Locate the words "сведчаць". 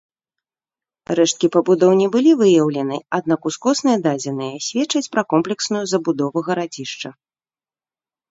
4.67-5.11